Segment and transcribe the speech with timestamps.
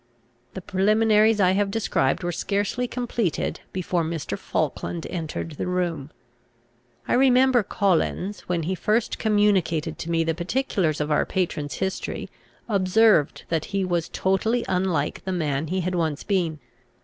[0.55, 4.35] The preliminaries I have described were scarcely completed, before Mr.
[4.35, 6.09] Falkland entered the room.
[7.07, 12.31] I remember Collins, when he first communicated to me the particulars of our patron's history,
[12.67, 16.57] observed that he was totally unlike the man he had once been.